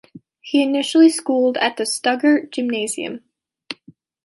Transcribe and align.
He 0.39 0.63
initially 0.63 1.09
schooled 1.11 1.57
at 1.57 1.77
the 1.77 1.85
Stuttgart 1.85 2.51
Gymnasium. 2.51 3.23